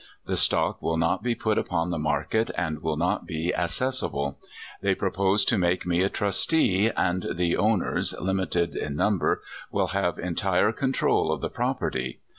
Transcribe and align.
The 0.25 0.35
stock 0.35 0.81
will 0.81 0.97
not 0.97 1.21
be 1.21 1.35
put 1.35 1.59
upon 1.59 1.91
the 1.91 1.99
market, 1.99 2.49
and 2.57 2.81
will 2.81 2.97
not 2.97 3.27
be 3.27 3.53
assessable. 3.55 4.39
They 4.81 4.95
propose 4.95 5.45
to 5.45 5.59
make 5.59 5.85
me 5.85 6.01
a 6.01 6.09
trustee, 6.09 6.89
and 6.97 7.27
the 7.35 7.55
own 7.55 7.83
ers, 7.83 8.15
limited 8.19 8.75
in 8.75 8.95
number, 8.95 9.43
will 9.71 9.89
have 9.89 10.17
entire 10.17 10.71
control 10.71 11.31
of 11.31 11.41
the 11.41 11.51
property. 11.51 12.19